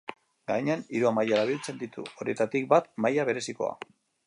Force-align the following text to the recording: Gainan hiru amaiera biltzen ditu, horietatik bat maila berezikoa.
Gainan 0.51 0.79
hiru 0.95 1.09
amaiera 1.09 1.43
biltzen 1.51 1.83
ditu, 1.83 2.07
horietatik 2.23 2.67
bat 2.75 2.91
maila 3.07 3.29
berezikoa. 3.31 3.73